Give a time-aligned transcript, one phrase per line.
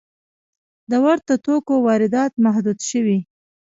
[0.89, 3.19] د ورته توکو واردات محدود شوي؟